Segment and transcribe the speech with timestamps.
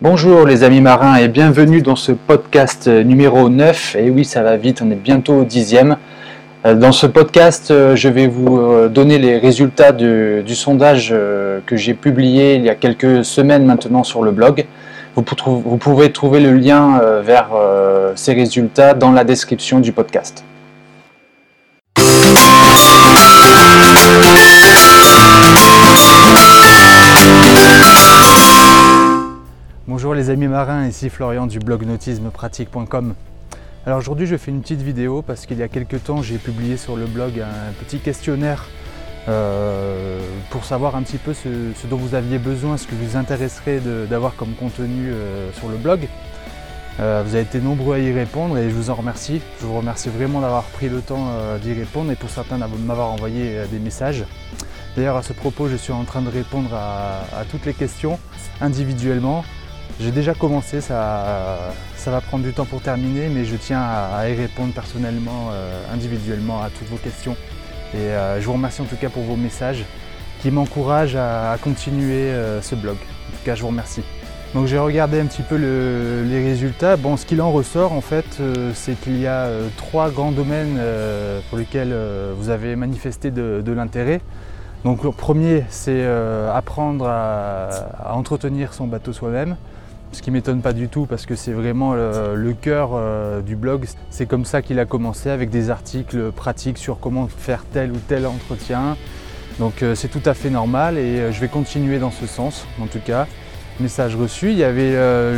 [0.00, 3.96] Bonjour les amis marins et bienvenue dans ce podcast numéro 9.
[3.96, 5.96] Et oui, ça va vite, on est bientôt au dixième.
[6.64, 11.12] Euh, dans ce podcast, euh, je vais vous euh, donner les résultats du, sondage
[11.66, 14.66] que j'ai publié il y a quelques semaines maintenant sur le blog.
[15.16, 17.48] Vous, vous pouvez trouver le lien vers
[18.14, 20.44] ces résultats dans la description du podcast.
[30.30, 33.14] Amis marins, ici Florian du blog nautismepratique.com.
[33.86, 36.76] Alors aujourd'hui je fais une petite vidéo parce qu'il y a quelques temps j'ai publié
[36.76, 38.66] sur le blog un petit questionnaire
[39.28, 41.48] euh, pour savoir un petit peu ce,
[41.86, 46.08] dont vous aviez besoin, ce que vous intéresserait d'avoir comme contenu euh, sur le blog.
[47.00, 49.40] Euh, vous avez été nombreux à y répondre et je vous en remercie.
[49.60, 51.28] Je vous remercie vraiment d'avoir pris le temps
[51.62, 54.24] d'y répondre et pour certains de m'avoir envoyé des messages.
[54.96, 58.18] D'ailleurs à ce propos je suis en train de répondre à toutes les questions
[58.60, 59.44] individuellement
[60.00, 64.28] j'ai déjà commencé, ça, ça, va prendre du temps pour terminer, mais je tiens à,
[64.28, 67.36] y répondre personnellement, euh, individuellement à toutes vos questions.
[67.94, 69.84] Et euh, je vous remercie en tout cas pour vos messages
[70.40, 72.94] qui m'encouragent à, continuer euh, ce blog.
[72.94, 74.02] En tout cas, je vous remercie.
[74.54, 76.96] Donc j'ai regardé un petit peu les résultats.
[76.96, 78.40] Bon, ce qu'il en ressort en fait,
[78.72, 80.80] c'est qu'il y a trois grands domaines
[81.50, 81.94] pour lesquels
[82.34, 84.22] vous avez manifesté de, l'intérêt.
[84.86, 86.02] Donc le premier, c'est
[86.50, 89.56] apprendre à, entretenir son bateau soi-même
[90.12, 93.86] ce qui m'étonne pas du tout parce que c'est vraiment le, cœur euh, du blog.
[94.10, 97.98] C'est comme ça qu'il a commencé avec des articles pratiques sur comment faire tel ou
[98.08, 98.96] tel entretien.
[99.58, 102.66] Donc euh, c'est tout à fait normal et euh, je vais continuer dans ce sens
[102.80, 103.26] en tout cas.
[103.80, 104.50] Message reçu.
[104.50, 104.94] Il y avait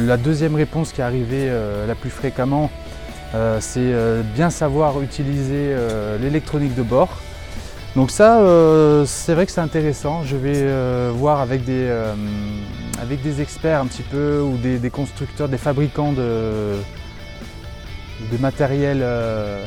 [0.07, 1.53] la deuxième réponse qui est arrivée
[1.87, 2.71] la plus fréquemment,
[3.59, 3.93] c'est
[4.34, 5.77] bien savoir utiliser
[6.23, 7.19] l'électronique de bord.
[7.97, 10.23] Donc ça, euh, c'est vrai que c'est intéressant.
[10.25, 12.15] Je vais euh, voir avec des, euh,
[13.01, 16.77] avec des experts un petit peu ou des, constructeurs, des fabricants de,
[18.39, 19.61] matériel de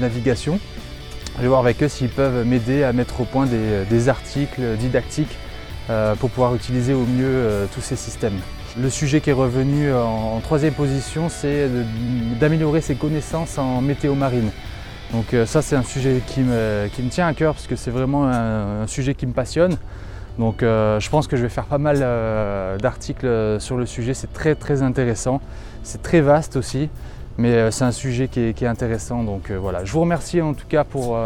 [0.00, 0.58] navigation.
[1.36, 5.36] Je vais voir avec eux s'ils peuvent m'aider à mettre au point des, articles didactiques
[6.20, 8.38] pour pouvoir utiliser au mieux tous ces systèmes.
[8.80, 11.68] Le sujet qui est revenu en troisième position, c'est
[12.38, 14.50] d'améliorer ses connaissances en météo marine.
[15.12, 18.28] Donc euh, ça c'est un sujet qui me, tient à cœur parce que c'est vraiment
[18.28, 19.76] un, sujet qui me passionne.
[20.38, 24.14] Donc euh, je pense que je vais faire pas mal euh, d'articles sur le sujet,
[24.14, 25.40] c'est très très intéressant,
[25.82, 26.88] c'est très vaste aussi,
[27.38, 29.24] mais c'est un sujet qui est, intéressant.
[29.24, 31.18] Donc voilà, je vous remercie en tout cas pour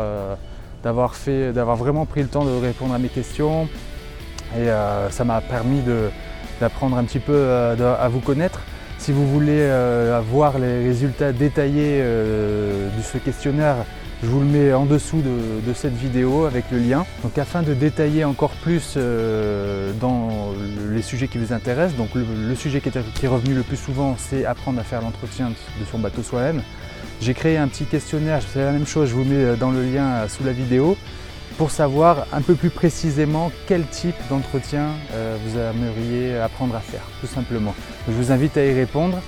[0.82, 3.68] d'avoir fait, d'avoir vraiment pris le temps de répondre à mes questions
[4.58, 4.66] et
[5.10, 5.82] ça m'a permis
[6.60, 8.60] d'apprendre un petit peu à vous connaître.
[9.02, 13.78] Si vous voulez euh, avoir les résultats détaillés euh, de ce questionnaire,
[14.22, 17.04] je vous le mets en dessous de, cette vidéo avec le lien.
[17.22, 20.52] Donc afin de détailler encore plus euh, dans
[20.90, 24.44] les sujets qui vous intéressent, donc le, sujet qui est, revenu le plus souvent c'est
[24.44, 26.62] apprendre à faire l'entretien de son bateau soi-même.
[27.20, 30.28] J'ai créé un petit questionnaire, c'est la même chose, je vous mets dans le lien
[30.28, 30.96] sous la vidéo
[31.58, 37.02] pour savoir un peu plus précisément quel type d'entretien euh, vous aimeriez apprendre à faire,
[37.20, 37.74] tout simplement.
[38.08, 39.18] Je vous invite à y répondre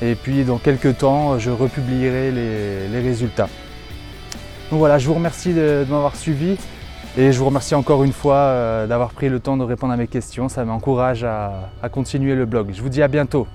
[0.00, 3.48] et puis dans quelques temps, je republierai les, résultats.
[4.72, 6.56] Donc voilà, je vous remercie de, m'avoir suivi
[7.18, 9.98] et je vous remercie encore une fois euh, d'avoir pris le temps de répondre à
[9.98, 10.48] mes questions.
[10.48, 12.70] Ça m'encourage à continuer le blog.
[12.72, 13.46] Je vous dis à bientôt.